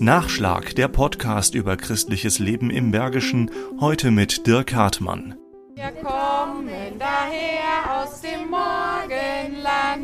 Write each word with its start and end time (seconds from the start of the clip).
Nachschlag, 0.00 0.74
der 0.74 0.88
Podcast 0.88 1.54
über 1.54 1.76
christliches 1.76 2.38
Leben 2.38 2.70
im 2.70 2.90
Bergischen, 2.90 3.50
heute 3.80 4.10
mit 4.10 4.46
Dirk 4.46 4.74
Hartmann. 4.74 5.36
Wir 5.74 5.92
kommen 5.92 6.98
daher 6.98 8.02
aus 8.02 8.20
dem 8.20 8.50
Morgenland. 8.50 8.83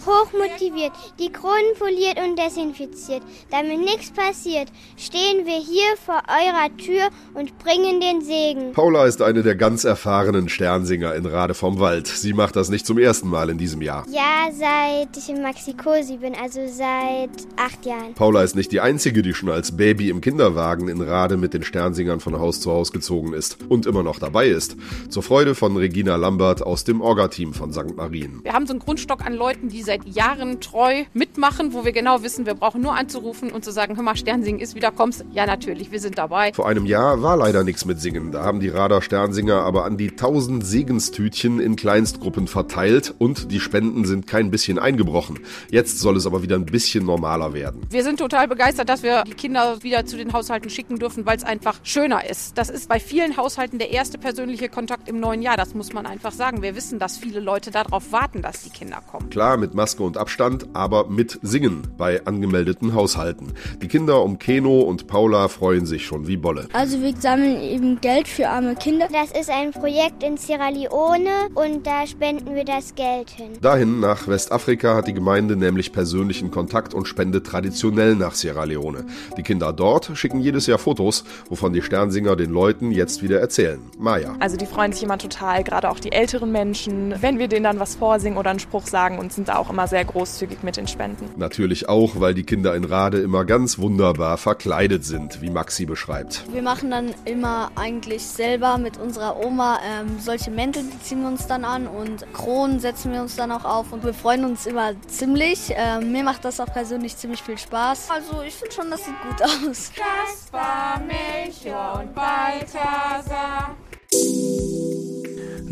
Hochmotiviert, 0.00 0.92
die 1.18 1.30
Kronen 1.30 1.74
poliert 1.78 2.18
und 2.18 2.38
desinfiziert. 2.38 3.22
Damit 3.50 3.80
nichts 3.80 4.10
passiert, 4.10 4.68
stehen 4.96 5.46
wir 5.46 5.58
hier 5.58 5.96
vor 6.04 6.22
eurer 6.28 6.76
Tür 6.76 7.08
und 7.34 7.58
bringen 7.58 8.00
den 8.00 8.22
Segen. 8.22 8.72
Paula 8.72 9.06
ist 9.06 9.22
eine 9.22 9.42
der 9.42 9.56
ganz 9.56 9.84
erfahrenen 9.84 10.48
Sternsinger 10.48 11.14
in 11.14 11.26
Rade 11.26 11.54
vom 11.54 11.80
Wald. 11.80 12.06
Sie 12.06 12.32
macht 12.32 12.56
das 12.56 12.68
nicht 12.68 12.86
zum 12.86 12.98
ersten 12.98 13.28
Mal 13.28 13.50
in 13.50 13.58
diesem 13.58 13.82
Jahr. 13.82 14.04
Ja, 14.10 14.50
seit 14.52 15.16
ich 15.16 15.28
in 15.28 15.42
Mexikosi 15.42 16.18
bin, 16.18 16.34
also 16.34 16.60
seit 16.66 17.30
acht 17.56 17.84
Jahren. 17.86 18.14
Paula 18.14 18.42
ist 18.42 18.56
nicht 18.56 18.72
die 18.72 18.80
einzige, 18.80 19.22
die 19.22 19.34
schon 19.34 19.50
als 19.50 19.76
Baby 19.76 20.10
im 20.10 20.20
Kinderwagen 20.20 20.88
in 20.88 21.00
Rade 21.00 21.36
mit 21.36 21.54
den 21.54 21.62
Sternsingern 21.62 22.20
von 22.20 22.38
Haus 22.38 22.60
zu 22.60 22.70
Haus 22.70 22.92
gezogen 22.92 23.32
ist 23.32 23.58
und 23.68 23.86
immer 23.86 24.02
noch 24.02 24.18
dabei 24.18 24.48
ist. 24.48 24.76
Zur 25.08 25.22
Freude 25.22 25.54
von 25.54 25.76
Regina 25.76 26.16
Lambert 26.16 26.62
aus 26.62 26.84
dem 26.84 27.00
Orga-Team 27.00 27.52
von 27.52 27.72
St. 27.72 27.96
Marien. 27.96 28.40
Wir 28.42 28.52
haben 28.52 28.66
so 28.66 28.72
einen 28.72 28.80
Grundstock 28.80 29.24
an 29.24 29.34
Leuten, 29.34 29.68
die 29.68 29.82
seit 29.84 30.06
Jahren 30.06 30.60
treu 30.60 31.04
mitmachen, 31.12 31.72
wo 31.72 31.84
wir 31.84 31.92
genau 31.92 32.22
wissen, 32.22 32.46
wir 32.46 32.54
brauchen 32.54 32.80
nur 32.80 32.96
anzurufen 32.96 33.52
und 33.52 33.64
zu 33.64 33.70
sagen, 33.70 33.96
hör 33.96 34.02
mal, 34.02 34.16
Sternsingen 34.16 34.60
ist 34.60 34.74
wieder, 34.74 34.90
kommst. 34.90 35.24
Ja, 35.32 35.46
natürlich, 35.46 35.92
wir 35.92 36.00
sind 36.00 36.18
dabei. 36.18 36.52
Vor 36.52 36.68
einem 36.68 36.86
Jahr 36.86 37.22
war 37.22 37.36
leider 37.36 37.64
nichts 37.64 37.84
mit 37.84 38.00
Singen. 38.00 38.32
Da 38.32 38.42
haben 38.42 38.60
die 38.60 38.68
Radar 38.68 39.02
Sternsinger 39.02 39.62
aber 39.62 39.84
an 39.84 39.96
die 39.96 40.10
1000 40.10 40.64
Segenstütchen 40.64 41.60
in 41.60 41.76
Kleinstgruppen 41.76 42.48
verteilt 42.48 43.14
und 43.18 43.50
die 43.52 43.60
Spenden 43.60 44.04
sind 44.04 44.26
kein 44.26 44.50
bisschen 44.50 44.78
eingebrochen. 44.78 45.40
Jetzt 45.70 45.98
soll 45.98 46.16
es 46.16 46.26
aber 46.26 46.42
wieder 46.42 46.56
ein 46.56 46.66
bisschen 46.66 47.04
normaler 47.04 47.52
werden. 47.52 47.82
Wir 47.90 48.02
sind 48.02 48.18
total 48.18 48.48
begeistert, 48.48 48.88
dass 48.88 49.02
wir 49.02 49.24
die 49.24 49.34
Kinder 49.34 49.82
wieder 49.82 50.06
zu 50.06 50.16
den 50.16 50.32
Haushalten 50.32 50.70
schicken 50.70 50.98
dürfen, 50.98 51.26
weil 51.26 51.36
es 51.36 51.44
einfach 51.44 51.80
schöner 51.82 52.28
ist. 52.28 52.56
Das 52.58 52.70
ist 52.70 52.88
bei 52.88 53.00
vielen 53.00 53.36
Haushalten 53.36 53.78
der 53.78 53.90
erste 53.90 54.18
persönliche 54.18 54.68
Kontakt 54.68 55.08
im 55.08 55.20
neuen 55.20 55.42
Jahr. 55.42 55.56
Das 55.56 55.74
muss 55.74 55.92
man 55.92 56.06
einfach 56.06 56.32
sagen. 56.32 56.62
Wir 56.62 56.76
wissen, 56.76 56.98
dass 56.98 57.18
viele 57.18 57.40
Leute 57.40 57.70
darauf 57.70 58.12
warten, 58.12 58.42
dass 58.42 58.62
die 58.62 58.70
Kinder 58.70 59.02
kommen. 59.10 59.30
Klar, 59.30 59.56
mit 59.56 59.73
Maske 59.74 60.02
und 60.02 60.16
Abstand, 60.16 60.66
aber 60.72 61.08
mit 61.08 61.38
Singen 61.42 61.82
bei 61.98 62.24
angemeldeten 62.24 62.94
Haushalten. 62.94 63.52
Die 63.82 63.88
Kinder 63.88 64.22
um 64.22 64.38
Keno 64.38 64.80
und 64.82 65.06
Paula 65.06 65.48
freuen 65.48 65.86
sich 65.86 66.06
schon 66.06 66.26
wie 66.26 66.36
Bolle. 66.36 66.68
Also 66.72 67.00
wir 67.00 67.14
sammeln 67.16 67.60
eben 67.60 68.00
Geld 68.00 68.28
für 68.28 68.48
arme 68.48 68.74
Kinder. 68.76 69.08
Das 69.12 69.38
ist 69.38 69.50
ein 69.50 69.72
Projekt 69.72 70.22
in 70.22 70.36
Sierra 70.36 70.68
Leone 70.68 71.48
und 71.54 71.86
da 71.86 72.06
spenden 72.06 72.54
wir 72.54 72.64
das 72.64 72.94
Geld 72.94 73.30
hin. 73.30 73.52
Dahin 73.60 74.00
nach 74.00 74.28
Westafrika 74.28 74.94
hat 74.94 75.06
die 75.06 75.14
Gemeinde 75.14 75.56
nämlich 75.56 75.92
persönlichen 75.92 76.50
Kontakt 76.50 76.94
und 76.94 77.08
spendet 77.08 77.46
traditionell 77.46 78.14
nach 78.14 78.34
Sierra 78.34 78.64
Leone. 78.64 79.04
Die 79.36 79.42
Kinder 79.42 79.72
dort 79.72 80.10
schicken 80.14 80.40
jedes 80.40 80.66
Jahr 80.66 80.78
Fotos, 80.78 81.24
wovon 81.48 81.72
die 81.72 81.82
Sternsinger 81.82 82.36
den 82.36 82.50
Leuten 82.50 82.90
jetzt 82.92 83.22
wieder 83.22 83.40
erzählen. 83.40 83.80
Maja. 83.98 84.34
Also 84.40 84.56
die 84.56 84.66
freuen 84.66 84.92
sich 84.92 85.02
immer 85.02 85.18
total, 85.18 85.64
gerade 85.64 85.90
auch 85.90 86.00
die 86.00 86.12
älteren 86.12 86.52
Menschen, 86.52 87.14
wenn 87.20 87.38
wir 87.38 87.48
denen 87.48 87.64
dann 87.64 87.80
was 87.80 87.96
vorsingen 87.96 88.38
oder 88.38 88.50
einen 88.50 88.58
Spruch 88.58 88.86
sagen 88.86 89.18
und 89.18 89.32
sind 89.32 89.48
da 89.48 89.63
auch 89.64 89.70
immer 89.70 89.86
sehr 89.86 90.04
großzügig 90.04 90.62
mit 90.62 90.76
den 90.76 90.86
Spenden. 90.86 91.30
Natürlich 91.36 91.88
auch, 91.88 92.20
weil 92.20 92.34
die 92.34 92.44
Kinder 92.44 92.74
in 92.74 92.84
Rade 92.84 93.20
immer 93.20 93.44
ganz 93.44 93.78
wunderbar 93.78 94.36
verkleidet 94.36 95.04
sind, 95.04 95.40
wie 95.40 95.50
Maxi 95.50 95.86
beschreibt. 95.86 96.44
Wir 96.52 96.62
machen 96.62 96.90
dann 96.90 97.14
immer 97.24 97.70
eigentlich 97.76 98.22
selber 98.22 98.78
mit 98.78 98.98
unserer 98.98 99.44
Oma 99.44 99.78
ähm, 99.84 100.18
solche 100.18 100.50
Mäntel, 100.50 100.84
die 100.84 101.00
ziehen 101.00 101.22
wir 101.22 101.28
uns 101.28 101.46
dann 101.46 101.64
an 101.64 101.86
und 101.86 102.32
Kronen 102.32 102.80
setzen 102.80 103.12
wir 103.12 103.20
uns 103.20 103.36
dann 103.36 103.52
auch 103.52 103.64
auf 103.64 103.92
und 103.92 104.04
wir 104.04 104.14
freuen 104.14 104.44
uns 104.44 104.66
immer 104.66 104.92
ziemlich. 105.06 105.72
Ähm, 105.74 106.12
mir 106.12 106.24
macht 106.24 106.44
das 106.44 106.60
auch 106.60 106.72
persönlich 106.72 107.16
ziemlich 107.16 107.42
viel 107.42 107.58
Spaß. 107.58 108.08
Also 108.10 108.42
ich 108.42 108.54
finde 108.54 108.74
schon, 108.74 108.90
das 108.90 109.04
sieht 109.04 109.14
gut 109.22 109.42
aus. 109.42 109.90
Kaspar, 109.94 111.00
Melchior 111.06 112.00
und 112.00 112.14
Balthasar. 112.14 113.03